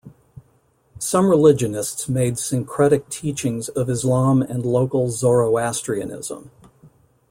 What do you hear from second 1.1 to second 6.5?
religionists made syncretic teachings of Islam and local Zoroastrianism.